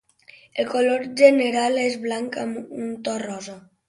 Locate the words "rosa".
3.25-3.59